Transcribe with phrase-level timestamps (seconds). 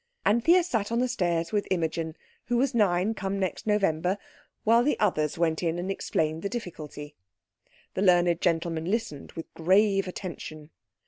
[0.25, 4.17] Anthea sat on the stairs with Imogen, who was nine come next November,
[4.63, 7.13] while the others went in and explained the difficulty.
[7.93, 10.71] The learned gentleman listened with grave attention.